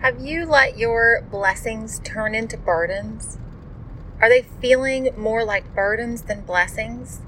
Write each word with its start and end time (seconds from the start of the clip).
Have 0.00 0.24
you 0.24 0.46
let 0.46 0.78
your 0.78 1.22
blessings 1.28 1.98
turn 2.04 2.32
into 2.32 2.56
burdens? 2.56 3.36
Are 4.20 4.28
they 4.28 4.42
feeling 4.42 5.10
more 5.16 5.44
like 5.44 5.74
burdens 5.74 6.22
than 6.22 6.42
blessings? 6.42 7.20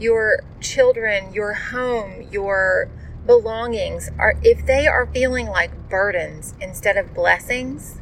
Your 0.00 0.40
children, 0.60 1.32
your 1.32 1.52
home, 1.52 2.26
your 2.28 2.88
belongings 3.24 4.10
are 4.18 4.34
if 4.42 4.66
they 4.66 4.88
are 4.88 5.06
feeling 5.06 5.46
like 5.46 5.88
burdens 5.88 6.54
instead 6.60 6.96
of 6.96 7.14
blessings, 7.14 8.00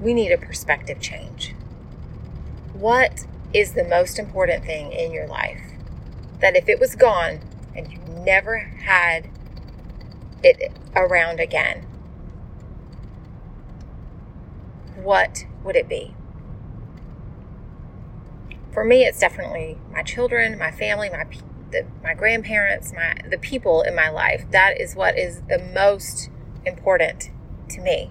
we 0.00 0.12
need 0.12 0.32
a 0.32 0.38
perspective 0.38 0.98
change. 0.98 1.54
What 2.72 3.26
is 3.52 3.74
the 3.74 3.84
most 3.84 4.18
important 4.18 4.64
thing 4.64 4.90
in 4.90 5.12
your 5.12 5.28
life? 5.28 5.60
That 6.40 6.56
if 6.56 6.68
it 6.68 6.80
was 6.80 6.96
gone 6.96 7.38
and 7.76 7.92
you 7.92 8.00
never 8.08 8.58
had 8.58 9.28
it 10.42 10.72
around 10.96 11.38
again, 11.38 11.86
what 15.04 15.46
would 15.62 15.76
it 15.76 15.88
be? 15.88 16.14
For 18.72 18.84
me, 18.84 19.04
it's 19.04 19.20
definitely 19.20 19.78
my 19.92 20.02
children, 20.02 20.58
my 20.58 20.72
family, 20.72 21.08
my 21.10 21.26
the, 21.70 21.86
my 22.02 22.14
grandparents, 22.14 22.92
my 22.92 23.16
the 23.28 23.38
people 23.38 23.82
in 23.82 23.94
my 23.94 24.08
life. 24.08 24.44
That 24.50 24.80
is 24.80 24.96
what 24.96 25.18
is 25.18 25.42
the 25.48 25.58
most 25.58 26.30
important 26.64 27.30
to 27.70 27.80
me. 27.80 28.10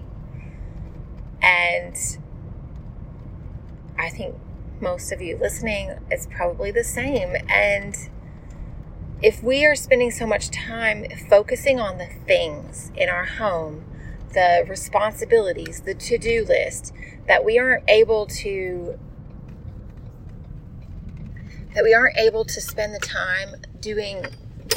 And 1.42 1.96
I 3.98 4.08
think 4.08 4.36
most 4.80 5.12
of 5.12 5.20
you 5.20 5.36
listening 5.36 5.98
is 6.10 6.26
probably 6.26 6.70
the 6.70 6.84
same. 6.84 7.36
And 7.48 7.96
if 9.22 9.42
we 9.42 9.64
are 9.66 9.74
spending 9.74 10.10
so 10.10 10.26
much 10.26 10.50
time 10.50 11.06
focusing 11.28 11.80
on 11.80 11.98
the 11.98 12.08
things 12.26 12.92
in 12.96 13.08
our 13.08 13.24
home 13.24 13.84
the 14.34 14.64
responsibilities, 14.68 15.80
the 15.80 15.94
to 15.94 16.18
do 16.18 16.44
list, 16.46 16.92
that 17.26 17.44
we 17.44 17.58
aren't 17.58 17.84
able 17.88 18.26
to 18.26 18.98
that 21.74 21.82
we 21.82 21.92
aren't 21.92 22.16
able 22.16 22.44
to 22.44 22.60
spend 22.60 22.94
the 22.94 23.00
time 23.00 23.56
doing 23.80 24.24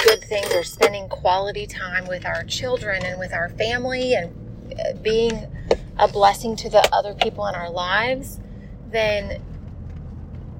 good 0.04 0.20
things 0.22 0.52
or 0.52 0.64
spending 0.64 1.08
quality 1.08 1.66
time 1.66 2.06
with 2.06 2.26
our 2.26 2.42
children 2.44 3.04
and 3.04 3.18
with 3.20 3.32
our 3.32 3.48
family 3.50 4.14
and 4.14 4.34
uh, 4.80 4.92
being 5.00 5.46
a 5.98 6.08
blessing 6.08 6.56
to 6.56 6.68
the 6.68 6.88
other 6.92 7.14
people 7.14 7.46
in 7.46 7.54
our 7.54 7.70
lives, 7.70 8.40
then 8.90 9.40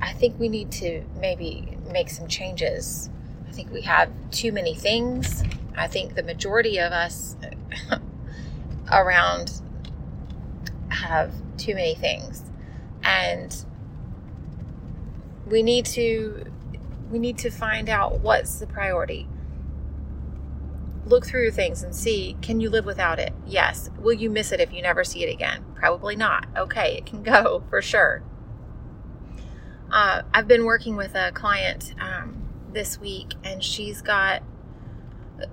I 0.00 0.12
think 0.12 0.38
we 0.38 0.48
need 0.48 0.70
to 0.72 1.04
maybe 1.20 1.76
make 1.90 2.08
some 2.10 2.28
changes. 2.28 3.10
I 3.48 3.52
think 3.52 3.72
we 3.72 3.82
have 3.82 4.10
too 4.30 4.52
many 4.52 4.74
things. 4.74 5.42
I 5.76 5.86
think 5.86 6.14
the 6.14 6.22
majority 6.22 6.78
of 6.78 6.92
us 6.92 7.36
around 8.92 9.60
have 10.90 11.32
too 11.56 11.74
many 11.74 11.94
things. 11.94 12.42
And 13.02 13.64
we 15.46 15.62
need 15.62 15.86
to 15.86 16.44
we 17.10 17.18
need 17.18 17.38
to 17.38 17.50
find 17.50 17.88
out 17.88 18.20
what's 18.20 18.58
the 18.58 18.66
priority. 18.66 19.28
Look 21.06 21.26
through 21.26 21.52
things 21.52 21.82
and 21.82 21.94
see 21.94 22.36
can 22.42 22.60
you 22.60 22.70
live 22.70 22.84
without 22.84 23.18
it? 23.18 23.32
Yes. 23.46 23.90
Will 23.98 24.12
you 24.12 24.30
miss 24.30 24.52
it 24.52 24.60
if 24.60 24.72
you 24.72 24.82
never 24.82 25.04
see 25.04 25.24
it 25.24 25.32
again? 25.32 25.64
Probably 25.74 26.16
not. 26.16 26.46
Okay 26.56 26.96
it 26.98 27.06
can 27.06 27.22
go 27.34 27.62
for 27.70 27.80
sure. 27.80 28.22
Uh, 29.90 30.20
i've 30.34 30.46
been 30.46 30.66
working 30.66 30.96
with 30.96 31.14
a 31.14 31.32
client 31.32 31.94
um, 31.98 32.42
this 32.74 33.00
week 33.00 33.32
and 33.42 33.64
she's 33.64 34.02
got 34.02 34.42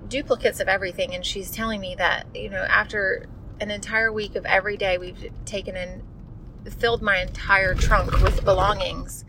duplicates 0.08 0.60
of 0.60 0.68
everything 0.68 1.14
and 1.14 1.24
she's 1.24 1.50
telling 1.50 1.80
me 1.80 1.94
that 1.94 2.26
you 2.34 2.50
know 2.50 2.62
after 2.62 3.26
an 3.60 3.70
entire 3.70 4.12
week 4.12 4.34
of 4.34 4.44
every 4.44 4.76
day 4.76 4.98
we've 4.98 5.30
taken 5.44 5.76
and 5.76 6.02
filled 6.74 7.00
my 7.00 7.18
entire 7.18 7.74
trunk 7.74 8.10
with 8.22 8.44
belongings 8.44 9.24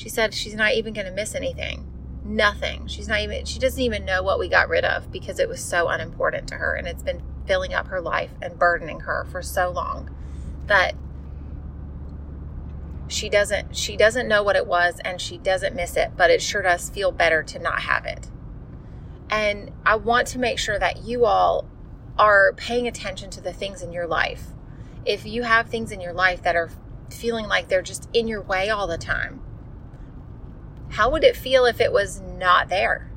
she 0.00 0.08
said 0.08 0.32
she's 0.32 0.54
not 0.54 0.72
even 0.72 0.94
going 0.94 1.06
to 1.06 1.12
miss 1.12 1.34
anything. 1.34 1.86
Nothing. 2.24 2.86
She's 2.86 3.06
not 3.06 3.20
even 3.20 3.44
she 3.44 3.58
doesn't 3.58 3.82
even 3.82 4.06
know 4.06 4.22
what 4.22 4.38
we 4.38 4.48
got 4.48 4.70
rid 4.70 4.82
of 4.82 5.12
because 5.12 5.38
it 5.38 5.46
was 5.46 5.62
so 5.62 5.88
unimportant 5.88 6.48
to 6.48 6.54
her 6.54 6.74
and 6.74 6.88
it's 6.88 7.02
been 7.02 7.22
filling 7.46 7.74
up 7.74 7.88
her 7.88 8.00
life 8.00 8.30
and 8.40 8.58
burdening 8.58 9.00
her 9.00 9.26
for 9.30 9.42
so 9.42 9.70
long 9.70 10.08
that 10.68 10.94
she 13.08 13.28
doesn't 13.28 13.76
she 13.76 13.94
doesn't 13.94 14.26
know 14.26 14.42
what 14.42 14.56
it 14.56 14.66
was 14.66 15.00
and 15.04 15.20
she 15.20 15.36
doesn't 15.36 15.76
miss 15.76 15.96
it 15.96 16.12
but 16.16 16.30
it 16.30 16.40
sure 16.40 16.62
does 16.62 16.88
feel 16.88 17.12
better 17.12 17.42
to 17.42 17.58
not 17.58 17.80
have 17.80 18.06
it 18.06 18.28
and 19.30 19.70
I 19.86 19.96
want 19.96 20.26
to 20.28 20.38
make 20.38 20.58
sure 20.58 20.78
that 20.78 21.04
you 21.04 21.24
all 21.24 21.66
are 22.18 22.52
paying 22.54 22.86
attention 22.86 23.30
to 23.30 23.40
the 23.40 23.52
things 23.52 23.82
in 23.82 23.92
your 23.92 24.06
life. 24.06 24.48
If 25.06 25.24
you 25.24 25.42
have 25.42 25.68
things 25.68 25.92
in 25.92 26.00
your 26.00 26.12
life 26.12 26.42
that 26.42 26.56
are 26.56 26.70
feeling 27.10 27.46
like 27.46 27.68
they're 27.68 27.82
just 27.82 28.08
in 28.12 28.28
your 28.28 28.42
way 28.42 28.68
all 28.68 28.86
the 28.86 28.98
time, 28.98 29.40
how 30.90 31.10
would 31.10 31.24
it 31.24 31.36
feel 31.36 31.64
if 31.64 31.80
it 31.80 31.92
was 31.92 32.20
not 32.20 32.68
there? 32.68 33.10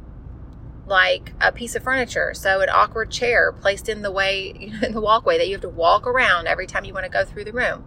Like 0.86 1.34
a 1.42 1.52
piece 1.52 1.76
of 1.76 1.84
furniture, 1.84 2.34
so 2.34 2.62
an 2.62 2.70
awkward 2.70 3.10
chair 3.10 3.52
placed 3.52 3.90
in 3.90 4.04
the 4.04 4.12
way 4.12 4.50
in 4.82 4.94
the 4.94 5.02
walkway 5.02 5.38
that 5.38 5.48
you 5.48 5.54
have 5.54 5.62
to 5.62 5.70
walk 5.70 6.06
around 6.06 6.48
every 6.48 6.68
time 6.68 6.86
you 6.86 6.94
want 6.94 7.06
to 7.06 7.12
go 7.12 7.26
through 7.26 7.46
the 7.46 7.54
room. 7.54 7.84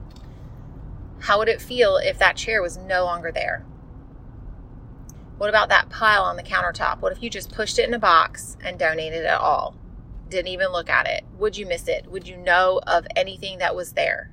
How 1.20 1.38
would 1.38 1.48
it 1.48 1.62
feel 1.62 1.96
if 1.96 2.18
that 2.18 2.36
chair 2.36 2.60
was 2.60 2.76
no 2.76 3.04
longer 3.04 3.30
there? 3.32 3.64
What 5.38 5.50
about 5.50 5.68
that 5.68 5.90
pile 5.90 6.22
on 6.22 6.36
the 6.36 6.42
countertop? 6.42 7.00
What 7.00 7.12
if 7.12 7.22
you 7.22 7.28
just 7.28 7.52
pushed 7.52 7.78
it 7.78 7.86
in 7.86 7.94
a 7.94 7.98
box 7.98 8.56
and 8.64 8.78
donated 8.78 9.24
it 9.24 9.38
all? 9.38 9.76
Didn't 10.30 10.48
even 10.48 10.68
look 10.68 10.88
at 10.88 11.06
it. 11.06 11.24
Would 11.38 11.58
you 11.58 11.66
miss 11.66 11.88
it? 11.88 12.10
Would 12.10 12.26
you 12.26 12.38
know 12.38 12.80
of 12.86 13.06
anything 13.14 13.58
that 13.58 13.76
was 13.76 13.92
there? 13.92 14.30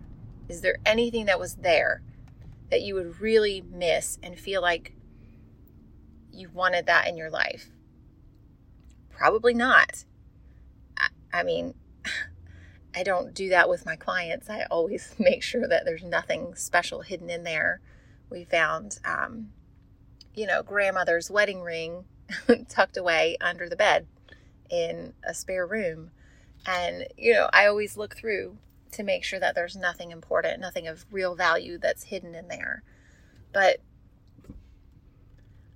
Is 0.47 0.61
there 0.61 0.77
anything 0.85 1.25
that 1.25 1.39
was 1.39 1.55
there 1.55 2.01
that 2.71 2.81
you 2.81 2.95
would 2.95 3.19
really 3.19 3.61
miss 3.69 4.17
and 4.23 4.39
feel 4.39 4.61
like 4.61 4.93
you 6.31 6.49
wanted 6.49 6.85
that 6.85 7.07
in 7.07 7.17
your 7.17 7.29
life? 7.29 7.69
Probably 9.09 9.53
not. 9.53 10.05
I, 10.97 11.07
I 11.33 11.43
mean, 11.43 11.73
I 12.95 13.03
don't 13.03 13.33
do 13.33 13.49
that 13.49 13.67
with 13.67 13.85
my 13.85 13.97
clients. 13.97 14.49
I 14.49 14.67
always 14.71 15.15
make 15.19 15.43
sure 15.43 15.67
that 15.67 15.83
there's 15.83 16.03
nothing 16.03 16.55
special 16.55 17.01
hidden 17.01 17.29
in 17.29 17.43
there. 17.43 17.81
We 18.29 18.45
found 18.45 18.99
um, 19.03 19.49
you 20.35 20.47
know, 20.47 20.63
grandmother's 20.63 21.29
wedding 21.29 21.61
ring 21.61 22.05
tucked 22.69 22.97
away 22.97 23.37
under 23.41 23.69
the 23.69 23.75
bed 23.75 24.07
in 24.69 25.13
a 25.23 25.33
spare 25.33 25.65
room. 25.65 26.11
And, 26.65 27.07
you 27.17 27.33
know, 27.33 27.49
I 27.53 27.67
always 27.67 27.97
look 27.97 28.15
through 28.15 28.57
to 28.91 29.03
make 29.03 29.23
sure 29.23 29.39
that 29.39 29.55
there's 29.55 29.75
nothing 29.75 30.11
important, 30.11 30.61
nothing 30.61 30.87
of 30.87 31.05
real 31.11 31.35
value 31.35 31.77
that's 31.77 32.03
hidden 32.03 32.35
in 32.35 32.47
there. 32.47 32.83
But 33.51 33.79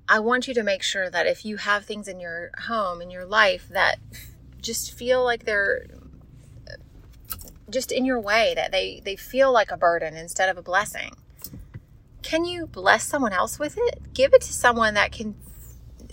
I 0.09 0.19
want 0.19 0.47
you 0.47 0.53
to 0.53 0.63
make 0.63 0.84
sure 0.84 1.09
that 1.09 1.28
if 1.28 1.44
you 1.44 1.57
have 1.57 1.85
things 1.85 2.07
in 2.07 2.19
your 2.19 2.51
home, 2.67 3.01
in 3.01 3.12
your 3.12 3.25
life 3.25 3.67
that 3.69 4.00
just 4.62 4.94
feel 4.94 5.23
like 5.23 5.46
they're 5.46 5.85
just 7.70 7.91
in 7.91 8.05
your 8.05 8.20
way, 8.20 8.53
that 8.55 8.72
they, 8.72 9.02
they 9.03 9.17
feel 9.17 9.52
like 9.52 9.72
a 9.72 9.78
burden 9.78 10.16
instead 10.16 10.47
of 10.47 10.58
a 10.58 10.61
blessing, 10.61 11.11
can 12.28 12.44
you 12.44 12.68
bless 12.68 13.06
someone 13.06 13.32
else 13.32 13.58
with 13.58 13.78
it? 13.78 14.14
Give 14.14 14.34
it 14.34 14.41
to 14.41 14.52
someone 14.52 14.96
that 14.96 15.14
can 15.14 15.35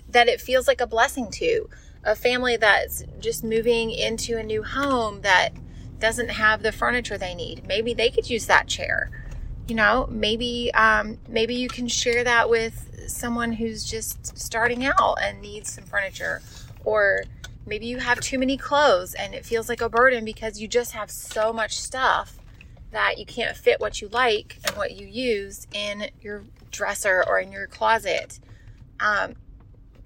that 0.08 0.28
it 0.28 0.40
feels 0.40 0.68
like 0.68 0.80
a 0.80 0.86
blessing 0.86 1.28
to. 1.32 1.68
A 2.04 2.14
family 2.14 2.56
that's 2.56 3.02
just 3.18 3.42
moving 3.42 3.90
into 3.90 4.38
a 4.38 4.42
new 4.44 4.62
home 4.62 5.22
that 5.22 5.50
doesn't 5.98 6.28
have 6.28 6.62
the 6.62 6.70
furniture 6.70 7.18
they 7.18 7.34
need. 7.34 7.66
Maybe 7.66 7.94
they 7.94 8.10
could 8.10 8.30
use 8.30 8.46
that 8.46 8.68
chair. 8.68 9.10
You 9.66 9.74
know, 9.74 10.06
maybe 10.08 10.72
um, 10.74 11.18
maybe 11.28 11.56
you 11.56 11.66
can 11.66 11.88
share 11.88 12.22
that 12.22 12.48
with 12.48 13.08
someone 13.08 13.50
who's 13.50 13.82
just 13.82 14.38
starting 14.38 14.84
out 14.84 15.16
and 15.20 15.40
needs 15.40 15.72
some 15.72 15.82
furniture, 15.82 16.42
or 16.84 17.24
maybe 17.66 17.86
you 17.86 17.98
have 17.98 18.20
too 18.20 18.38
many 18.38 18.56
clothes 18.56 19.14
and 19.14 19.34
it 19.34 19.44
feels 19.44 19.68
like 19.68 19.80
a 19.80 19.88
burden 19.88 20.24
because 20.24 20.60
you 20.60 20.68
just 20.68 20.92
have 20.92 21.10
so 21.10 21.52
much 21.52 21.76
stuff 21.76 22.38
that 22.94 23.18
you 23.18 23.26
can't 23.26 23.56
fit 23.56 23.80
what 23.80 24.00
you 24.00 24.08
like 24.08 24.58
and 24.66 24.76
what 24.76 24.92
you 24.92 25.06
use 25.06 25.66
in 25.72 26.10
your 26.20 26.44
dresser 26.70 27.24
or 27.26 27.38
in 27.38 27.52
your 27.52 27.66
closet, 27.66 28.40
um, 29.00 29.34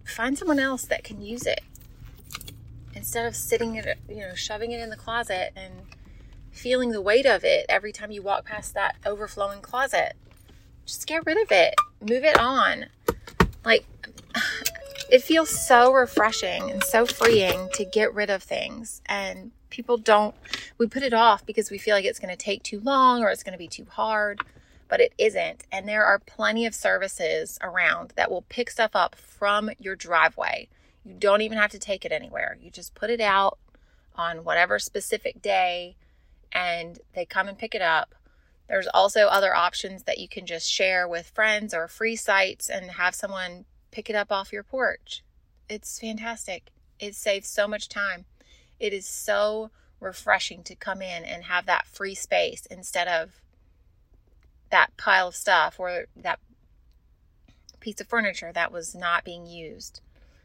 find 0.04 0.36
someone 0.38 0.58
else 0.58 0.84
that 0.84 1.04
can 1.04 1.20
use 1.20 1.46
it 1.46 1.60
instead 2.94 3.26
of 3.26 3.36
sitting 3.36 3.76
it, 3.76 3.98
you 4.08 4.16
know, 4.16 4.34
shoving 4.34 4.72
it 4.72 4.80
in 4.80 4.90
the 4.90 4.96
closet 4.96 5.52
and 5.54 5.72
feeling 6.50 6.90
the 6.90 7.00
weight 7.00 7.26
of 7.26 7.44
it 7.44 7.64
every 7.68 7.92
time 7.92 8.10
you 8.10 8.22
walk 8.22 8.44
past 8.44 8.74
that 8.74 8.96
overflowing 9.06 9.60
closet. 9.60 10.14
Just 10.84 11.06
get 11.06 11.24
rid 11.24 11.40
of 11.40 11.52
it. 11.52 11.74
Move 12.00 12.24
it 12.24 12.38
on. 12.38 12.86
Like 13.64 13.86
it 15.10 15.22
feels 15.22 15.50
so 15.50 15.92
refreshing 15.92 16.70
and 16.70 16.82
so 16.82 17.06
freeing 17.06 17.68
to 17.74 17.84
get 17.84 18.12
rid 18.14 18.30
of 18.30 18.42
things 18.42 19.00
and 19.06 19.52
people 19.70 19.96
don't 19.96 20.34
we 20.78 20.86
put 20.86 21.02
it 21.02 21.14
off 21.14 21.44
because 21.44 21.70
we 21.70 21.78
feel 21.78 21.94
like 21.94 22.04
it's 22.04 22.18
going 22.18 22.34
to 22.34 22.36
take 22.36 22.62
too 22.62 22.80
long 22.80 23.22
or 23.22 23.30
it's 23.30 23.42
going 23.42 23.52
to 23.52 23.58
be 23.58 23.68
too 23.68 23.86
hard 23.90 24.40
but 24.88 25.00
it 25.00 25.12
isn't 25.18 25.64
and 25.70 25.88
there 25.88 26.04
are 26.04 26.18
plenty 26.18 26.66
of 26.66 26.74
services 26.74 27.58
around 27.62 28.12
that 28.16 28.30
will 28.30 28.42
pick 28.48 28.70
stuff 28.70 28.92
up 28.94 29.14
from 29.14 29.70
your 29.78 29.96
driveway 29.96 30.68
you 31.04 31.14
don't 31.14 31.42
even 31.42 31.58
have 31.58 31.70
to 31.70 31.78
take 31.78 32.04
it 32.04 32.12
anywhere 32.12 32.58
you 32.60 32.70
just 32.70 32.94
put 32.94 33.10
it 33.10 33.20
out 33.20 33.58
on 34.16 34.44
whatever 34.44 34.78
specific 34.78 35.40
day 35.42 35.96
and 36.52 37.00
they 37.14 37.24
come 37.24 37.48
and 37.48 37.58
pick 37.58 37.74
it 37.74 37.82
up 37.82 38.14
there's 38.68 38.86
also 38.88 39.26
other 39.26 39.54
options 39.54 40.04
that 40.04 40.18
you 40.18 40.28
can 40.28 40.44
just 40.44 40.70
share 40.70 41.08
with 41.08 41.30
friends 41.30 41.72
or 41.72 41.88
free 41.88 42.16
sites 42.16 42.68
and 42.68 42.92
have 42.92 43.14
someone 43.14 43.64
pick 43.90 44.10
it 44.10 44.16
up 44.16 44.30
off 44.30 44.52
your 44.52 44.62
porch. 44.62 45.24
It's 45.68 45.98
fantastic. 45.98 46.70
It 47.00 47.14
saves 47.14 47.48
so 47.48 47.66
much 47.66 47.88
time. 47.88 48.26
It 48.80 48.92
is 48.92 49.06
so 49.06 49.70
refreshing 50.00 50.62
to 50.64 50.74
come 50.74 51.02
in 51.02 51.24
and 51.24 51.44
have 51.44 51.66
that 51.66 51.86
free 51.86 52.14
space 52.14 52.66
instead 52.66 53.08
of 53.08 53.40
that 54.70 54.96
pile 54.96 55.28
of 55.28 55.36
stuff 55.36 55.78
or 55.78 56.06
that 56.16 56.38
piece 57.80 58.00
of 58.00 58.06
furniture 58.06 58.52
that 58.52 58.72
was 58.72 58.94
not 58.94 59.24
being 59.24 59.46
used 59.46 60.00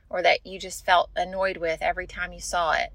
or 0.09 0.21
that 0.21 0.45
you 0.45 0.59
just 0.59 0.85
felt 0.85 1.09
annoyed 1.15 1.57
with 1.57 1.81
every 1.81 2.07
time 2.07 2.31
you 2.33 2.39
saw 2.39 2.73
it. 2.73 2.91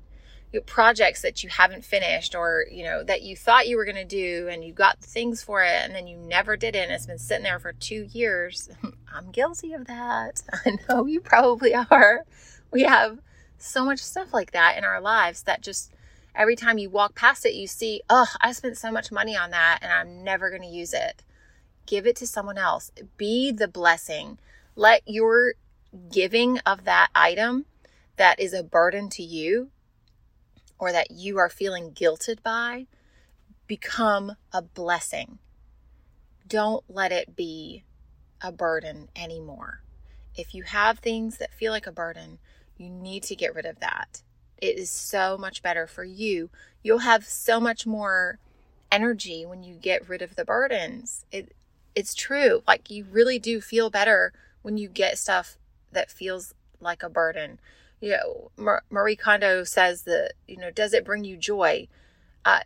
Projects 0.65 1.21
that 1.21 1.45
you 1.45 1.51
haven't 1.51 1.85
finished 1.85 2.35
or 2.35 2.65
you 2.71 2.83
know 2.83 3.05
that 3.05 3.21
you 3.21 3.37
thought 3.37 3.69
you 3.69 3.77
were 3.77 3.85
going 3.85 3.97
to 3.97 4.05
do 4.05 4.49
and 4.51 4.65
you 4.65 4.73
got 4.73 4.99
things 4.99 5.43
for 5.43 5.63
it 5.63 5.83
and 5.85 5.95
then 5.95 6.07
you 6.07 6.17
never 6.17 6.57
did 6.57 6.75
it 6.75 6.85
and 6.85 6.93
it's 6.93 7.05
been 7.05 7.19
sitting 7.19 7.45
there 7.45 7.59
for 7.59 7.73
two 7.75 8.09
years. 8.13 8.71
I'm 9.15 9.31
guilty 9.31 9.75
of 9.75 9.87
that. 9.89 10.43
I 10.65 10.79
know 10.89 11.05
you 11.05 11.21
probably 11.21 11.75
are. 11.75 12.25
We 12.71 12.85
have 12.85 13.19
so 13.59 13.85
much 13.85 14.01
stuff 14.01 14.33
like 14.33 14.53
that 14.53 14.77
in 14.77 14.85
our 14.85 15.01
lives 15.01 15.43
that 15.43 15.63
just 15.63 15.93
every 16.35 16.57
time 16.57 16.79
you 16.79 16.89
walk 16.89 17.15
past 17.15 17.45
it 17.45 17.55
you 17.55 17.67
see 17.67 18.01
oh 18.09 18.27
i 18.41 18.53
spent 18.53 18.77
so 18.77 18.91
much 18.91 19.11
money 19.11 19.37
on 19.37 19.51
that 19.51 19.79
and 19.83 19.93
i'm 19.93 20.23
never 20.23 20.51
going 20.51 20.63
to 20.63 20.69
use 20.69 20.93
it 20.93 21.23
give 21.87 22.07
it 22.07 22.17
to 22.17 22.27
someone 22.27 22.59
else 22.59 22.91
be 23.17 23.51
the 23.51 23.69
blessing 23.69 24.39
let 24.77 25.03
your 25.07 25.55
giving 26.11 26.59
of 26.61 26.85
that 26.85 27.09
item 27.15 27.65
that 28.17 28.39
is 28.39 28.53
a 28.53 28.63
burden 28.63 29.09
to 29.09 29.23
you 29.23 29.71
or 30.79 30.93
that 30.93 31.11
you 31.11 31.39
are 31.39 31.49
feeling 31.49 31.91
guilted 31.91 32.43
by 32.43 32.87
become 33.67 34.35
a 34.53 34.63
blessing. 34.63 35.39
Don't 36.47 36.85
let 36.89 37.13
it 37.13 37.37
be 37.37 37.85
a 38.41 38.51
burden 38.51 39.09
anymore. 39.15 39.83
If 40.35 40.55
you 40.55 40.63
have 40.63 40.99
things 40.99 41.39
that 41.39 41.53
feel 41.53 41.73
like 41.73 41.87
a 41.87 41.93
burden, 41.93 42.39
you 42.79 42.89
need 42.89 43.23
to 43.25 43.37
get 43.37 43.55
rid 43.55 43.67
of 43.67 43.81
that. 43.81 44.23
It 44.57 44.79
is 44.79 44.91
so 44.91 45.37
much 45.37 45.63
better 45.63 45.87
for 45.87 46.05
you. 46.05 46.51
You'll 46.83 46.99
have 46.99 47.25
so 47.25 47.61
much 47.61 47.87
more 47.87 48.39
energy 48.91 49.45
when 49.45 49.63
you 49.63 49.75
get 49.75 50.09
rid 50.09 50.23
of 50.23 50.37
the 50.37 50.45
burdens. 50.45 51.25
It 51.31 51.55
it's 51.95 52.15
true. 52.15 52.63
Like 52.67 52.91
you 52.91 53.05
really 53.11 53.39
do 53.39 53.61
feel 53.61 53.91
better 53.91 54.33
when 54.63 54.77
you 54.77 54.89
get 54.89 55.19
stuff 55.19 55.59
that 55.93 56.11
feels 56.11 56.55
like 56.81 57.03
a 57.03 57.09
burden 57.09 57.59
you 58.01 58.11
know, 58.11 58.81
Marie 58.91 59.17
Kondo 59.17 59.65
says 59.65 60.03
that, 60.03 60.35
you 60.47 60.57
know, 60.57 60.71
does 60.71 60.93
it 60.93 61.05
bring 61.05 61.25
you 61.25 61.37
joy? 61.37 61.89
Uh, 62.45 62.61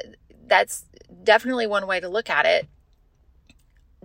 that's 0.47 0.85
definitely 1.25 1.67
one 1.67 1.87
way 1.87 2.01
to 2.01 2.09
look 2.09 2.29
at 2.29 2.45
it. 2.45 2.69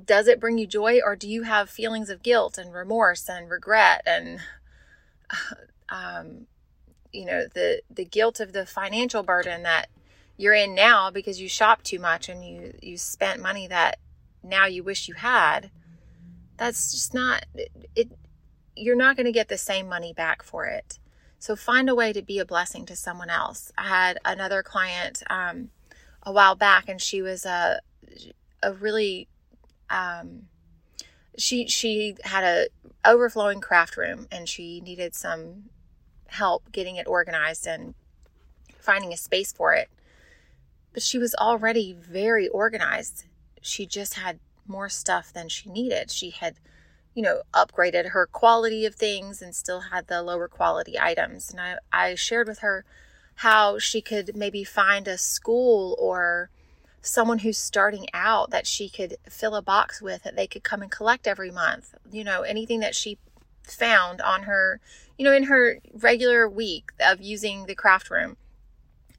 Does 0.04 0.27
it 0.27 0.39
bring 0.39 0.57
you 0.57 0.68
joy, 0.68 1.00
or 1.04 1.15
do 1.15 1.27
you 1.27 1.44
have 1.44 1.69
feelings 1.69 2.09
of 2.09 2.24
guilt 2.24 2.57
and 2.57 2.74
remorse 2.74 3.27
and 3.27 3.50
regret 3.50 4.04
and, 4.06 4.39
um, 5.89 6.48
you 7.12 7.25
know, 7.25 7.45
the 7.54 7.81
the 7.89 8.06
guilt 8.06 8.39
of 8.39 8.54
the 8.54 8.66
financial 8.66 9.24
burden 9.24 9.63
that 9.63 9.89
you're 10.38 10.54
in 10.54 10.75
now 10.75 11.10
because 11.10 11.42
you 11.42 11.50
shop 11.50 11.84
too 11.84 12.00
much 12.00 12.30
and 12.30 12.45
you 12.45 12.74
you 12.81 12.98
spent 12.98 13.42
money 13.42 13.68
that 13.68 14.00
now 14.44 14.66
you 14.66 14.84
wish 14.84 15.07
you 15.07 15.16
had? 15.16 15.72
That's 16.57 16.92
just 16.92 17.13
not 17.13 17.45
it. 17.56 17.72
it 17.95 18.12
you're 18.75 18.95
not 18.95 19.16
going 19.16 19.25
to 19.25 19.31
get 19.31 19.48
the 19.48 19.57
same 19.57 19.89
money 19.89 20.13
back 20.13 20.44
for 20.44 20.66
it. 20.66 21.00
So 21.39 21.56
find 21.56 21.90
a 21.90 21.95
way 21.95 22.13
to 22.13 22.22
be 22.22 22.40
a 22.40 22.45
blessing 22.45 22.86
to 22.86 22.95
someone 22.95 23.30
else. 23.30 23.72
I 23.78 23.88
had 23.88 24.19
another 24.25 24.63
client 24.63 25.24
um, 25.30 25.69
a 26.24 26.31
while 26.31 26.56
back, 26.56 26.88
and 26.88 27.01
she 27.01 27.22
was 27.22 27.45
a 27.45 27.80
a 28.63 28.74
really 28.74 29.28
um, 29.90 30.44
she 31.38 31.68
she 31.68 32.16
had 32.24 32.44
a 32.44 32.68
overflowing 33.06 33.62
craft 33.62 33.98
room, 33.98 34.28
and 34.31 34.50
she 34.50 34.81
needed 34.81 35.16
some 35.16 35.69
help 36.30 36.72
getting 36.72 36.96
it 36.96 37.08
organized 37.08 37.68
and 37.68 37.94
finding 38.80 39.14
a 39.14 39.18
space 39.18 39.52
for 39.52 39.74
it. 39.74 39.90
But 40.94 41.04
she 41.04 41.18
was 41.18 41.36
already 41.36 41.94
very 41.94 42.48
organized. 42.48 43.26
She 43.62 43.86
just 43.86 44.16
had 44.16 44.40
more 44.68 44.90
stuff 44.90 45.32
than 45.32 45.50
she 45.50 45.70
needed. 45.70 46.12
She 46.12 46.32
had 46.32 46.56
you 47.18 47.24
know, 47.24 47.42
upgraded 47.52 48.10
her 48.10 48.28
quality 48.28 48.86
of 48.86 48.94
things 48.94 49.42
and 49.42 49.56
still 49.56 49.80
had 49.80 50.06
the 50.06 50.22
lower 50.22 50.48
quality 50.48 51.00
items. 51.00 51.50
And 51.50 51.60
I, 51.60 51.78
I 51.92 52.14
shared 52.14 52.48
with 52.48 52.60
her 52.60 52.86
how 53.38 53.80
she 53.80 54.02
could 54.02 54.36
maybe 54.36 54.64
find 54.64 55.08
a 55.08 55.18
school 55.18 55.96
or 55.98 56.52
someone 57.02 57.40
who's 57.40 57.58
starting 57.58 58.06
out 58.14 58.52
that 58.52 58.68
she 58.68 58.88
could 58.88 59.18
fill 59.28 59.56
a 59.56 59.64
box 59.64 60.00
with 60.00 60.22
that 60.22 60.36
they 60.36 60.46
could 60.46 60.64
come 60.64 60.84
and 60.84 60.92
collect 60.92 61.26
every 61.26 61.50
month. 61.50 61.96
You 62.12 62.24
know, 62.24 62.44
anything 62.44 62.82
that 62.82 62.94
she 62.94 63.18
found 63.64 64.22
on 64.22 64.44
her, 64.44 64.80
you 65.18 65.25
know, 65.25 65.34
in 65.34 65.44
her 65.44 65.80
regular 65.94 66.48
week 66.48 66.92
of 67.00 67.22
using 67.22 67.66
the 67.66 67.75
craft 67.75 68.10
room. 68.10 68.38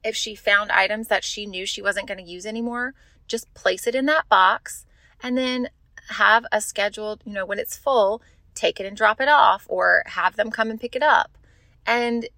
If 0.03 0.15
she 0.15 0.33
found 0.33 0.71
items 0.71 1.07
that 1.09 1.23
she 1.23 1.45
knew 1.45 1.65
she 1.65 1.81
wasn't 1.81 2.07
going 2.07 2.23
to 2.23 2.31
use 2.31 2.45
anymore, 2.45 2.93
just 3.27 3.53
place 3.53 3.85
it 3.85 3.95
in 3.95 4.05
that 4.05 4.29
box 4.29 4.85
and 5.21 5.37
then 5.37 5.69
have 6.11 6.45
a 6.51 6.61
scheduled, 6.61 7.21
you 7.25 7.33
know, 7.33 7.45
when 7.45 7.59
it's 7.59 7.77
full, 7.77 8.21
take 8.55 8.79
it 8.79 8.85
and 8.85 8.95
drop 8.95 9.19
it 9.19 9.27
off 9.27 9.65
or 9.69 10.03
have 10.07 10.37
them 10.37 10.51
come 10.51 10.69
and 10.69 10.79
pick 10.79 10.95
it 10.95 11.03
up. 11.03 11.37
And 11.85 12.29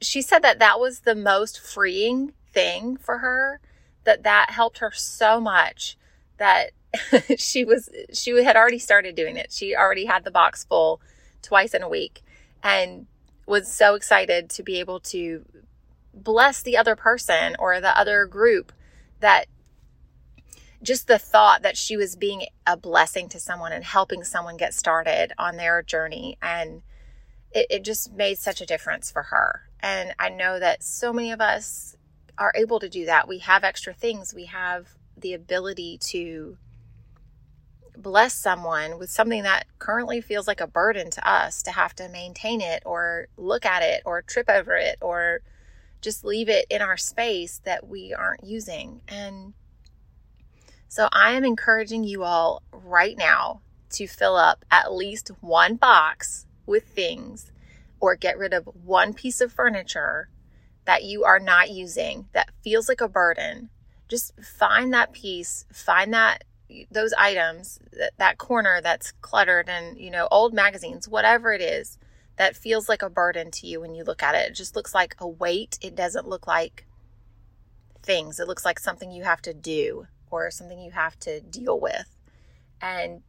she 0.00 0.20
said 0.20 0.40
that 0.40 0.58
that 0.58 0.78
was 0.78 1.00
the 1.00 1.14
most 1.14 1.58
freeing 1.58 2.32
thing 2.52 2.96
for 2.96 3.18
her, 3.18 3.60
that 4.04 4.22
that 4.24 4.50
helped 4.50 4.78
her 4.78 4.92
so 4.92 5.40
much 5.40 5.96
that 6.36 6.70
she 7.38 7.64
was 7.64 7.88
she 8.12 8.30
had 8.42 8.56
already 8.56 8.78
started 8.78 9.14
doing 9.14 9.36
it. 9.36 9.50
She 9.50 9.74
already 9.74 10.04
had 10.04 10.24
the 10.24 10.30
box 10.30 10.64
full 10.64 11.00
twice 11.42 11.74
in 11.74 11.82
a 11.82 11.88
week 11.88 12.22
and 12.62 13.06
was 13.46 13.72
so 13.72 13.94
excited 13.94 14.50
to 14.50 14.62
be 14.62 14.78
able 14.80 15.00
to 15.00 15.44
bless 16.12 16.62
the 16.62 16.76
other 16.76 16.96
person 16.96 17.56
or 17.58 17.80
the 17.80 17.96
other 17.98 18.26
group 18.26 18.72
that 19.20 19.46
just 20.82 21.08
the 21.08 21.18
thought 21.18 21.62
that 21.62 21.76
she 21.76 21.96
was 21.96 22.16
being 22.16 22.46
a 22.66 22.76
blessing 22.76 23.28
to 23.28 23.40
someone 23.40 23.72
and 23.72 23.84
helping 23.84 24.22
someone 24.22 24.56
get 24.56 24.74
started 24.74 25.32
on 25.38 25.56
their 25.56 25.82
journey. 25.82 26.38
And 26.40 26.82
it, 27.52 27.66
it 27.70 27.84
just 27.84 28.12
made 28.12 28.38
such 28.38 28.60
a 28.60 28.66
difference 28.66 29.10
for 29.10 29.24
her. 29.24 29.62
And 29.80 30.14
I 30.18 30.28
know 30.28 30.58
that 30.58 30.82
so 30.82 31.12
many 31.12 31.32
of 31.32 31.40
us 31.40 31.96
are 32.36 32.52
able 32.54 32.78
to 32.80 32.88
do 32.88 33.06
that. 33.06 33.26
We 33.26 33.38
have 33.38 33.64
extra 33.64 33.92
things, 33.92 34.34
we 34.34 34.46
have 34.46 34.88
the 35.16 35.34
ability 35.34 35.98
to 36.10 36.56
bless 38.02 38.34
someone 38.34 38.98
with 38.98 39.10
something 39.10 39.42
that 39.42 39.66
currently 39.78 40.20
feels 40.20 40.46
like 40.46 40.60
a 40.60 40.66
burden 40.66 41.10
to 41.10 41.28
us 41.28 41.62
to 41.62 41.70
have 41.72 41.94
to 41.96 42.08
maintain 42.08 42.60
it 42.60 42.82
or 42.86 43.28
look 43.36 43.66
at 43.66 43.82
it 43.82 44.02
or 44.04 44.22
trip 44.22 44.48
over 44.48 44.76
it 44.76 44.96
or 45.00 45.40
just 46.00 46.24
leave 46.24 46.48
it 46.48 46.66
in 46.70 46.80
our 46.80 46.96
space 46.96 47.60
that 47.64 47.86
we 47.88 48.14
aren't 48.14 48.44
using. 48.44 49.02
And 49.08 49.54
so 50.88 51.08
I 51.12 51.32
am 51.32 51.44
encouraging 51.44 52.04
you 52.04 52.22
all 52.22 52.62
right 52.72 53.16
now 53.18 53.60
to 53.90 54.06
fill 54.06 54.36
up 54.36 54.64
at 54.70 54.92
least 54.92 55.30
one 55.40 55.76
box 55.76 56.46
with 56.66 56.84
things 56.84 57.50
or 58.00 58.14
get 58.14 58.38
rid 58.38 58.54
of 58.54 58.68
one 58.84 59.12
piece 59.12 59.40
of 59.40 59.52
furniture 59.52 60.28
that 60.84 61.04
you 61.04 61.24
are 61.24 61.40
not 61.40 61.70
using 61.70 62.28
that 62.32 62.50
feels 62.62 62.88
like 62.88 63.00
a 63.00 63.08
burden. 63.08 63.70
Just 64.08 64.32
find 64.42 64.92
that 64.94 65.12
piece, 65.12 65.66
find 65.72 66.14
that 66.14 66.44
those 66.90 67.12
items, 67.14 67.78
that, 67.92 68.12
that 68.18 68.38
corner 68.38 68.80
that's 68.82 69.12
cluttered 69.20 69.68
and, 69.68 69.98
you 69.98 70.10
know, 70.10 70.28
old 70.30 70.52
magazines, 70.52 71.08
whatever 71.08 71.52
it 71.52 71.60
is 71.60 71.98
that 72.36 72.56
feels 72.56 72.88
like 72.88 73.02
a 73.02 73.10
burden 73.10 73.50
to 73.50 73.66
you 73.66 73.80
when 73.80 73.94
you 73.94 74.04
look 74.04 74.22
at 74.22 74.34
it. 74.34 74.50
It 74.50 74.54
just 74.54 74.76
looks 74.76 74.94
like 74.94 75.16
a 75.18 75.26
weight. 75.26 75.78
It 75.82 75.96
doesn't 75.96 76.28
look 76.28 76.46
like 76.46 76.86
things. 78.02 78.38
It 78.38 78.46
looks 78.46 78.64
like 78.64 78.78
something 78.78 79.10
you 79.10 79.24
have 79.24 79.42
to 79.42 79.52
do 79.52 80.06
or 80.30 80.50
something 80.50 80.78
you 80.78 80.92
have 80.92 81.18
to 81.20 81.40
deal 81.40 81.78
with. 81.78 82.16
And 82.80 83.22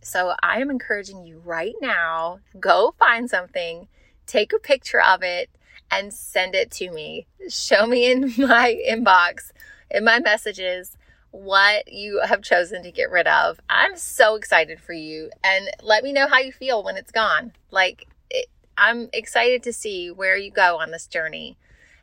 so 0.00 0.34
I 0.42 0.60
am 0.60 0.70
encouraging 0.70 1.24
you 1.24 1.40
right 1.44 1.74
now 1.80 2.40
go 2.60 2.94
find 2.98 3.28
something, 3.28 3.88
take 4.26 4.52
a 4.52 4.58
picture 4.58 5.00
of 5.00 5.22
it, 5.22 5.50
and 5.90 6.12
send 6.12 6.54
it 6.54 6.70
to 6.72 6.90
me. 6.90 7.26
Show 7.48 7.86
me 7.86 8.10
in 8.10 8.34
my 8.38 8.80
inbox, 8.88 9.52
in 9.90 10.04
my 10.04 10.20
messages, 10.20 10.96
what 11.34 11.92
you 11.92 12.20
have 12.24 12.42
chosen 12.42 12.84
to 12.84 12.92
get 12.92 13.10
rid 13.10 13.26
of. 13.26 13.58
I'm 13.68 13.96
so 13.96 14.36
excited 14.36 14.80
for 14.80 14.92
you. 14.92 15.30
And 15.42 15.68
let 15.82 16.04
me 16.04 16.12
know 16.12 16.28
how 16.28 16.38
you 16.38 16.52
feel 16.52 16.84
when 16.84 16.96
it's 16.96 17.10
gone. 17.10 17.52
Like, 17.72 18.06
it, 18.30 18.46
I'm 18.78 19.08
excited 19.12 19.64
to 19.64 19.72
see 19.72 20.12
where 20.12 20.36
you 20.36 20.52
go 20.52 20.78
on 20.78 20.92
this 20.92 21.08
journey. 21.08 21.56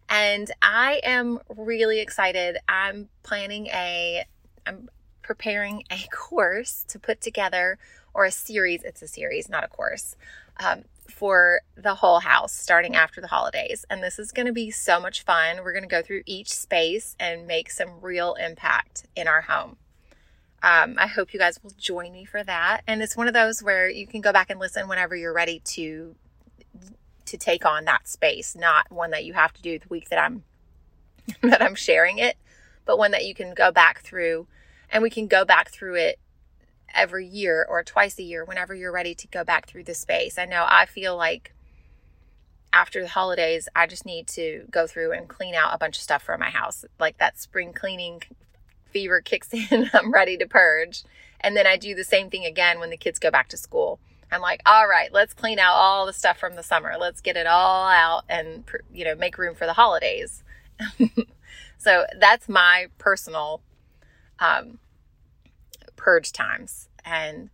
And 0.10 0.52
I 0.62 1.00
am 1.06 1.40
really 1.56 2.02
excited. 2.02 2.58
I'm 2.68 3.08
planning 3.24 3.68
a, 3.68 4.26
I'm 4.66 4.90
preparing 5.22 5.86
a 5.90 6.06
course 6.12 6.84
to 6.90 7.00
put 7.00 7.22
together 7.22 7.80
or 8.14 8.26
a 8.26 8.32
series. 8.32 8.84
It's 8.84 9.02
a 9.02 9.08
series, 9.08 9.48
not 9.48 9.64
a 9.64 9.70
course. 9.70 10.18
Um, 10.60 10.84
for 11.12 11.62
the 11.76 11.96
whole 11.96 12.20
house 12.20 12.54
starting 12.54 12.96
after 12.96 13.22
the 13.22 13.28
holidays. 13.28 13.86
And 13.90 14.02
this 14.02 14.18
is 14.18 14.32
going 14.32 14.48
to 14.48 14.54
be 14.54 14.72
so 14.72 15.00
much 15.00 15.24
fun. 15.24 15.58
We're 15.64 15.74
going 15.74 15.84
to 15.84 15.90
go 15.90 16.02
through 16.02 16.24
each 16.26 16.52
space 16.52 17.16
and 17.20 17.46
make 17.46 17.70
some 17.70 18.02
real 18.02 18.34
impact 18.36 19.06
in 19.16 19.28
our 19.28 19.42
home. 19.42 19.78
Um, 20.64 20.96
I 20.98 21.08
hope 21.08 21.34
you 21.34 21.40
guys 21.40 21.60
will 21.64 21.74
join 21.78 22.12
me 22.12 22.26
for 22.26 22.44
that. 22.44 22.82
And 22.88 23.02
it's 23.02 23.18
one 23.18 23.28
of 23.28 23.34
those 23.34 23.62
where 23.62 23.90
you 23.90 24.06
can 24.08 24.22
go 24.22 24.32
back 24.32 24.50
and 24.50 24.60
listen 24.60 24.88
whenever 24.88 25.16
you're 25.16 25.34
ready 25.34 25.60
to 25.66 26.16
to 27.26 27.38
take 27.38 27.66
on 27.66 27.86
that 27.86 28.10
space, 28.10 28.56
not 28.56 28.92
one 28.92 29.12
that 29.12 29.24
you 29.24 29.34
have 29.34 29.54
to 29.54 29.62
do 29.62 29.80
the 29.80 29.88
week 29.90 30.10
that 30.10 30.20
I'm 30.20 30.44
that 31.42 31.62
I'm 31.62 31.76
sharing 31.76 32.18
it, 32.18 32.38
but 32.86 32.98
one 32.98 33.12
that 33.12 33.26
you 33.26 33.34
can 33.34 33.54
go 33.54 33.72
back 33.72 34.02
through 34.02 34.48
and 34.90 35.02
we 35.02 35.10
can 35.10 35.28
go 35.28 35.46
back 35.46 35.70
through 35.70 35.96
it 35.96 36.20
every 36.94 37.26
year 37.26 37.66
or 37.68 37.84
twice 37.84 38.18
a 38.20 38.24
year 38.24 38.46
whenever 38.46 38.76
you're 38.76 38.92
ready 38.92 39.16
to 39.16 39.28
go 39.28 39.44
back 39.44 39.68
through 39.68 39.84
the 39.84 39.94
space. 39.94 40.38
I 40.38 40.46
know 40.46 40.66
I 40.68 40.86
feel 40.86 41.16
like 41.16 41.54
after 42.74 43.02
the 43.02 43.10
holidays, 43.10 43.68
I 43.76 43.88
just 43.88 44.06
need 44.06 44.28
to 44.30 44.66
go 44.72 44.88
through 44.88 45.12
and 45.12 45.28
clean 45.28 45.56
out 45.56 45.74
a 45.74 45.78
bunch 45.78 45.98
of 45.98 46.04
stuff 46.04 46.24
from 46.24 46.40
my 46.40 46.50
house. 46.50 46.86
Like 47.00 47.18
that 47.18 47.40
spring 47.40 47.74
cleaning 47.74 48.24
fever 48.92 49.22
kicks 49.22 49.54
in, 49.72 49.90
I'm 49.94 50.12
ready 50.12 50.38
to 50.38 50.48
purge. 50.48 51.04
And 51.40 51.56
then 51.58 51.66
I 51.66 51.78
do 51.78 51.96
the 51.96 52.04
same 52.04 52.30
thing 52.30 52.46
again 52.46 52.80
when 52.80 52.90
the 52.90 52.98
kids 52.98 53.20
go 53.20 53.32
back 53.32 53.50
to 53.50 53.58
school. 53.58 54.00
I'm 54.32 54.42
like, 54.42 54.62
all 54.66 54.88
right, 54.88 55.12
let's 55.12 55.34
clean 55.34 55.60
out 55.60 55.74
all 55.74 56.06
the 56.06 56.14
stuff 56.14 56.38
from 56.38 56.56
the 56.56 56.64
summer. 56.64 56.96
Let's 56.98 57.20
get 57.20 57.36
it 57.36 57.48
all 57.48 57.88
out 57.88 58.24
and, 58.30 58.64
you 58.94 59.04
know, 59.04 59.16
make 59.16 59.38
room 59.38 59.56
for 59.56 59.66
the 59.66 59.74
holidays. 59.74 60.44
so 61.78 62.06
that's 62.18 62.48
my 62.48 62.88
personal 62.98 63.62
um, 64.40 64.80
purge 66.02 66.32
times. 66.32 66.90
And 67.06 67.50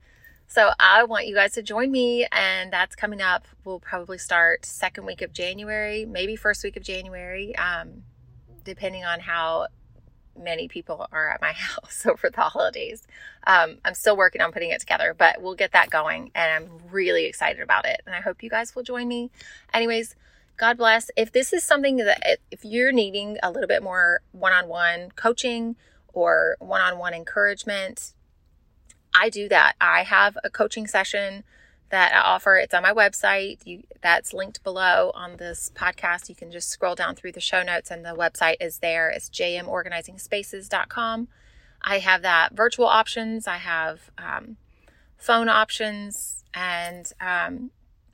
so 0.47 0.71
I 0.79 1.03
want 1.03 1.27
you 1.27 1.35
guys 1.35 1.53
to 1.53 1.61
join 1.61 1.91
me, 1.91 2.25
and 2.31 2.71
that's 2.71 2.95
coming 2.95 3.21
up. 3.21 3.45
We'll 3.65 3.81
probably 3.81 4.17
start 4.17 4.65
second 4.65 5.05
week 5.05 5.21
of 5.21 5.33
January, 5.33 6.05
maybe 6.05 6.37
first 6.37 6.63
week 6.63 6.77
of 6.77 6.83
January, 6.83 7.55
um, 7.57 8.03
depending 8.63 9.03
on 9.03 9.19
how 9.19 9.67
many 10.39 10.69
people 10.69 11.05
are 11.11 11.29
at 11.29 11.41
my 11.41 11.51
house 11.53 12.05
over 12.05 12.29
the 12.29 12.41
holidays. 12.41 13.05
Um, 13.45 13.79
I'm 13.83 13.93
still 13.93 14.15
working 14.15 14.41
on 14.41 14.53
putting 14.53 14.69
it 14.69 14.79
together, 14.79 15.13
but 15.17 15.41
we'll 15.41 15.55
get 15.55 15.73
that 15.73 15.89
going, 15.89 16.31
and 16.33 16.51
I'm 16.51 16.89
really 16.89 17.25
excited 17.25 17.61
about 17.61 17.85
it. 17.85 18.01
And 18.05 18.15
I 18.15 18.21
hope 18.21 18.41
you 18.41 18.49
guys 18.49 18.73
will 18.73 18.83
join 18.83 19.09
me. 19.09 19.29
Anyways, 19.73 20.15
God 20.55 20.77
bless. 20.77 21.11
If 21.17 21.33
this 21.33 21.51
is 21.51 21.63
something 21.63 21.97
that 21.97 22.39
if 22.51 22.63
you're 22.63 22.93
needing 22.93 23.37
a 23.43 23.51
little 23.51 23.67
bit 23.67 23.83
more 23.83 24.21
one-on-one 24.31 25.11
coaching 25.15 25.75
or 26.13 26.55
one-on-one 26.59 27.13
encouragement, 27.13 28.13
I 29.19 29.29
do 29.29 29.49
that. 29.49 29.75
I 29.81 30.03
have 30.03 30.37
a 30.43 30.49
coaching 30.49 30.85
session 30.85 31.43
that 31.89 32.13
I 32.13 32.19
offer. 32.19 32.57
It's 32.57 32.73
on 32.73 32.83
my 32.83 32.93
website. 32.93 33.65
You, 33.65 33.83
that's 34.01 34.31
linked 34.33 34.63
below 34.63 35.11
on 35.15 35.37
this 35.37 35.71
podcast. 35.73 36.29
You 36.29 36.35
can 36.35 36.51
just 36.51 36.69
scroll 36.69 36.93
down 36.93 37.15
through 37.15 37.31
the 37.31 37.39
show 37.39 37.63
notes 37.63 37.89
and 37.89 38.05
the 38.05 38.09
website 38.15 38.57
is 38.59 38.77
there. 38.79 39.09
It's 39.09 39.29
jmorganizingspaces.com. 39.29 41.27
I 41.81 41.99
have 41.99 42.21
that 42.21 42.53
virtual 42.53 42.85
options. 42.85 43.47
I 43.47 43.57
have 43.57 44.11
um, 44.19 44.57
phone 45.17 45.49
options 45.49 46.43
and 46.53 47.11
um, 47.19 47.71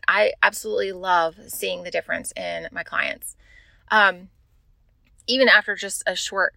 I 0.07 0.33
absolutely 0.41 0.93
love 0.93 1.35
seeing 1.47 1.83
the 1.83 1.91
difference 1.91 2.31
in 2.37 2.69
my 2.71 2.83
clients. 2.83 3.35
Um, 3.91 4.29
even 5.27 5.49
after 5.49 5.75
just 5.75 6.03
a 6.07 6.15
short 6.15 6.55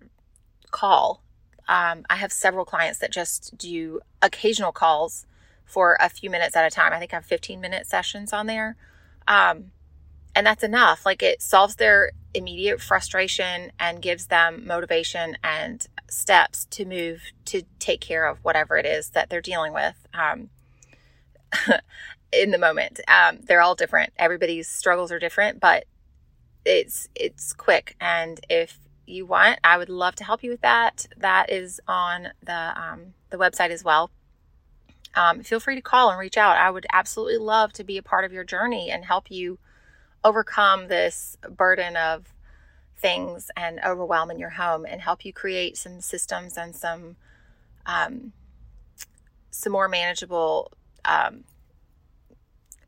call, 0.71 1.23
um, 1.69 2.05
I 2.09 2.17
have 2.17 2.33
several 2.33 2.65
clients 2.65 2.99
that 3.01 3.11
just 3.13 3.57
do 3.57 4.01
occasional 4.23 4.73
calls 4.73 5.27
for 5.65 5.97
a 6.01 6.09
few 6.09 6.31
minutes 6.31 6.57
at 6.57 6.67
a 6.67 6.75
time. 6.75 6.93
I 6.93 6.99
think 6.99 7.13
I 7.13 7.17
have 7.17 7.27
15 7.27 7.61
minute 7.61 7.87
sessions 7.87 8.33
on 8.33 8.47
there. 8.47 8.77
Um, 9.27 9.73
and 10.35 10.47
that's 10.47 10.63
enough. 10.63 11.05
Like 11.05 11.23
it 11.23 11.43
solves 11.43 11.77
their 11.77 12.13
immediate 12.35 12.81
frustration 12.81 13.73
and 13.81 14.03
gives 14.03 14.27
them 14.27 14.67
motivation 14.67 15.39
and 15.43 15.87
steps 16.09 16.67
to 16.67 16.85
move 16.85 17.23
to 17.47 17.63
take 17.79 18.01
care 18.01 18.27
of 18.27 18.39
whatever 18.45 18.77
it 18.77 18.87
is 18.87 19.11
that 19.11 19.31
they're 19.31 19.41
dealing 19.41 19.73
with 19.73 20.07
um, 20.15 20.51
in 22.33 22.51
the 22.51 22.59
moment. 22.59 23.01
Um, 23.09 23.39
they're 23.43 23.63
all 23.63 23.75
different. 23.75 24.13
Everybody's 24.19 24.69
struggles 24.69 25.11
are 25.11 25.19
different, 25.19 25.59
but 25.59 25.85
it's 26.65 27.09
it's 27.15 27.53
quick. 27.53 27.97
And 28.01 28.39
if 28.49 28.79
you 29.07 29.27
want, 29.27 29.59
I 29.65 29.79
would 29.79 29.89
love 29.89 30.15
to 30.17 30.25
help 30.25 30.43
you 30.43 30.51
with 30.51 30.61
that. 30.63 31.07
That 31.17 31.51
is 31.51 31.81
on 31.87 32.29
the 32.43 32.73
um, 32.81 33.15
the 33.31 33.37
website 33.37 33.71
as 33.71 33.85
well. 33.85 34.11
Um, 35.15 35.43
feel 35.43 35.61
free 35.61 35.77
to 35.77 35.81
call 35.81 36.11
and 36.11 36.19
reach 36.19 36.37
out. 36.37 36.57
I 36.59 36.71
would 36.71 36.87
absolutely 36.93 37.39
love 37.39 37.73
to 37.75 37.85
be 37.85 37.97
a 37.97 38.03
part 38.03 38.25
of 38.25 38.33
your 38.33 38.45
journey 38.45 38.91
and 38.91 39.05
help 39.05 39.31
you 39.31 39.59
overcome 40.23 40.89
this 40.89 41.39
burden 41.49 41.97
of 41.97 42.35
things 42.99 43.51
and 43.57 43.81
overwhelm 43.85 44.31
in 44.31 44.39
your 44.39 44.51
home 44.51 44.85
and 44.85 45.01
help 45.01 45.25
you 45.25 45.33
create 45.33 45.77
some 45.77 46.01
systems 46.01 46.57
and 46.57 46.75
some 46.75 47.17
um, 47.87 48.33
some 49.51 49.73
more 49.73 49.89
manageable 49.89 50.73
um, 51.05 51.45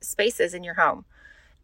spaces 0.01 0.53
in 0.53 0.65
your 0.65 0.75
home 0.75 1.05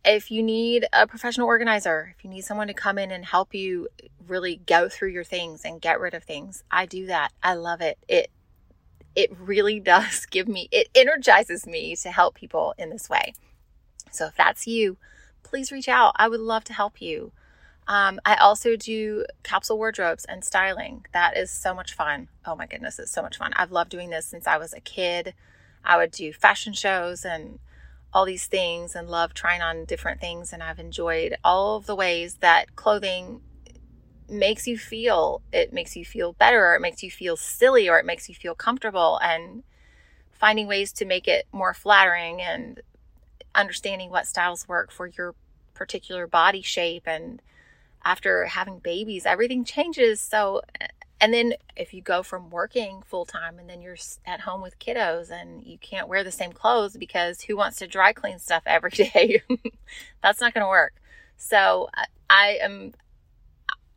if 0.04 0.30
you 0.30 0.42
need 0.42 0.87
a 0.92 1.06
professional 1.06 1.46
organizer, 1.46 2.14
if 2.16 2.25
you 2.25 2.30
need 2.30 2.42
someone 2.42 2.66
to 2.66 2.75
come 2.75 2.99
in 2.99 3.11
and 3.11 3.25
help 3.25 3.54
you 3.54 3.88
really 4.26 4.56
go 4.66 4.88
through 4.88 5.11
your 5.11 5.25
things 5.25 5.62
and 5.64 5.80
get 5.80 6.00
rid 6.00 6.14
of 6.14 6.25
things, 6.25 6.62
I 6.70 6.87
do 6.87 7.06
that. 7.06 7.32
I 7.42 7.54
love 7.54 7.80
it. 7.80 7.99
It 8.08 8.30
it 9.16 9.30
really 9.38 9.80
does 9.94 10.26
give 10.26 10.49
me 10.49 10.68
it 10.70 10.88
energizes 10.94 11.66
me 11.66 11.96
to 11.96 12.11
help 12.11 12.34
people 12.34 12.75
in 12.78 12.90
this 12.90 13.08
way. 13.08 13.34
So 14.11 14.26
if 14.26 14.37
that's 14.37 14.66
you, 14.66 14.96
please 15.42 15.73
reach 15.73 15.88
out. 15.88 16.12
I 16.16 16.28
would 16.28 16.40
love 16.40 16.64
to 16.64 16.73
help 16.73 17.00
you. 17.00 17.32
Um, 17.87 18.18
I 18.25 18.37
also 18.37 18.76
do 18.76 19.26
capsule 19.42 19.76
wardrobes 19.76 20.25
and 20.25 20.42
styling. 20.42 21.04
That 21.12 21.37
is 21.37 21.50
so 21.50 21.75
much 21.75 21.92
fun. 21.92 22.28
Oh 22.46 22.56
my 22.56 22.66
goodness, 22.66 22.99
it's 22.99 23.11
so 23.11 23.23
much 23.23 23.37
fun. 23.37 23.52
I've 23.56 23.73
loved 23.73 23.90
doing 23.90 24.11
this 24.11 24.26
since 24.26 24.46
I 24.46 24.56
was 24.56 24.73
a 24.73 24.80
kid. 24.80 25.34
I 25.84 25.99
would 25.99 26.11
do 26.11 26.32
fashion 26.32 26.73
shows 26.73 27.25
and 27.26 27.58
all 28.14 28.25
these 28.25 28.47
things 28.47 28.94
and 28.94 29.11
love 29.11 29.35
trying 29.35 29.61
on 29.61 29.85
different 29.85 30.21
things. 30.21 30.52
And 30.52 30.62
I've 30.62 30.78
enjoyed 30.78 31.37
all 31.42 31.76
of 31.76 31.87
the 31.87 31.97
ways 31.97 32.37
that 32.37 32.76
clothing 32.76 33.40
makes 34.28 34.66
you 34.66 34.78
feel. 34.78 35.42
It 35.52 35.73
makes 35.73 35.97
you 35.97 36.04
feel 36.04 36.33
better, 36.33 36.64
or 36.64 36.76
it 36.76 36.80
makes 36.80 37.02
you 37.02 37.11
feel 37.11 37.37
silly, 37.37 37.88
or 37.88 37.99
it 37.99 38.06
makes 38.06 38.28
you 38.28 38.35
feel 38.35 38.54
comfortable. 38.54 39.18
And 39.23 39.64
finding 40.30 40.68
ways 40.68 40.92
to 40.92 41.04
make 41.04 41.26
it 41.26 41.47
more 41.52 41.75
flattering 41.75 42.40
and 42.40 42.80
understanding 43.54 44.11
what 44.11 44.26
styles 44.26 44.68
work 44.68 44.92
for 44.92 45.06
your 45.06 45.35
particular 45.75 46.26
body 46.26 46.62
shape. 46.62 47.02
And 47.06 47.42
after 48.04 48.44
having 48.47 48.78
babies, 48.78 49.26
everything 49.26 49.64
changes. 49.64 50.21
So 50.21 50.62
and 51.25 51.33
then 51.33 51.54
if 51.75 51.95
you 51.95 52.02
go 52.02 52.23
from 52.23 52.50
working 52.50 53.00
full 53.07 53.25
time 53.25 53.59
and 53.59 53.66
then 53.66 53.81
you're 53.81 53.97
at 54.26 54.40
home 54.40 54.61
with 54.61 54.78
kiddos 54.78 55.31
and 55.31 55.64
you 55.64 55.78
can't 55.78 56.07
wear 56.07 56.23
the 56.23 56.31
same 56.31 56.52
clothes 56.52 56.99
because 56.99 57.40
who 57.40 57.57
wants 57.57 57.78
to 57.78 57.87
dry 57.87 58.12
clean 58.12 58.38
stuff 58.38 58.62
every 58.66 58.90
day? 58.90 59.40
That's 60.23 60.43
not 60.43 60.52
going 60.52 60.64
to 60.64 60.69
work. 60.69 60.93
So 61.38 61.88
I 62.28 62.59
am 62.61 62.93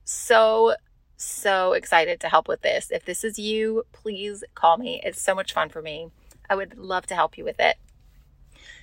so, 0.05 0.75
so 1.17 1.73
excited 1.73 2.21
to 2.21 2.29
help 2.29 2.47
with 2.47 2.61
this. 2.61 2.91
If 2.91 3.03
this 3.03 3.25
is 3.25 3.37
you, 3.37 3.83
please 3.91 4.45
call 4.55 4.77
me. 4.77 5.01
It's 5.03 5.21
so 5.21 5.35
much 5.35 5.51
fun 5.51 5.67
for 5.67 5.81
me. 5.81 6.07
I 6.49 6.55
would 6.55 6.77
love 6.77 7.07
to 7.07 7.15
help 7.15 7.37
you 7.37 7.43
with 7.43 7.59
it. 7.59 7.75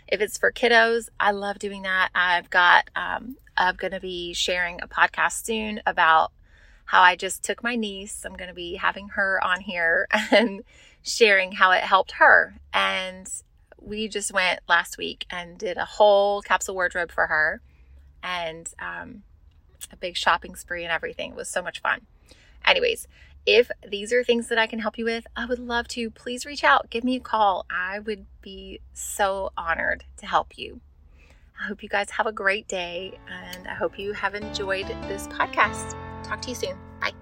If 0.07 0.21
it's 0.21 0.37
for 0.37 0.53
kiddos, 0.53 1.09
I 1.19 1.31
love 1.31 1.59
doing 1.59 1.81
that. 1.85 2.11
I've 2.15 2.51
got, 2.51 2.91
um, 2.95 3.39
I'm 3.57 3.77
going 3.77 3.95
to 3.95 4.01
be 4.01 4.35
sharing 4.35 4.83
a 4.83 4.87
podcast 4.87 5.47
soon 5.47 5.81
about 5.87 6.31
how 6.87 7.03
I 7.03 7.17
just 7.17 7.43
took 7.43 7.63
my 7.63 7.77
niece. 7.77 8.25
I'm 8.25 8.35
going 8.35 8.49
to 8.49 8.55
be 8.55 8.77
having 8.77 9.09
her 9.11 9.43
on 9.43 9.61
here 9.61 10.07
and 10.31 10.63
sharing 11.03 11.53
how 11.53 11.71
it 11.71 11.83
helped 11.83 12.13
her. 12.13 12.57
And 12.73 13.29
we 13.81 14.09
just 14.09 14.33
went 14.33 14.61
last 14.69 14.99
week 14.99 15.27
and 15.31 15.59
did 15.59 15.77
a 15.77 15.85
whole 15.85 16.43
capsule 16.43 16.75
wardrobe 16.75 17.13
for 17.13 17.27
her 17.27 17.61
and 18.23 18.73
um, 18.79 19.23
a 19.93 19.97
big 19.97 20.17
shopping 20.17 20.57
spree 20.57 20.83
and 20.83 20.93
everything. 20.93 21.33
It 21.33 21.37
was 21.37 21.49
so 21.49 21.63
much 21.63 21.81
fun. 21.81 22.03
Anyways, 22.65 23.07
if 23.47 23.71
these 23.87 24.13
are 24.13 24.25
things 24.25 24.49
that 24.49 24.59
I 24.59 24.67
can 24.67 24.79
help 24.79 24.97
you 24.97 25.05
with, 25.05 25.27
I 25.37 25.45
would 25.45 25.59
love 25.59 25.87
to. 25.89 26.11
Please 26.11 26.47
reach 26.47 26.65
out, 26.65 26.89
give 26.89 27.05
me 27.05 27.17
a 27.17 27.21
call. 27.21 27.67
I 27.69 27.99
would 27.99 28.25
be 28.41 28.81
so 28.95 29.53
honored 29.57 30.05
to 30.19 30.27
help 30.27 30.57
you. 30.57 30.81
I 31.61 31.69
hope 31.69 31.83
you 31.83 31.89
guys 31.89 32.11
have 32.11 32.27
a 32.27 32.33
great 32.33 32.67
day 32.67 33.19
and 33.29 33.69
I 33.69 33.75
hope 33.75 33.99
you 33.99 34.13
have 34.15 34.35
enjoyed 34.35 34.89
this 35.09 35.29
podcast. 35.29 35.95
Talk 36.25 36.43
to 36.43 36.49
you 36.49 36.57
soon. 36.57 36.77
Bye. 37.01 37.13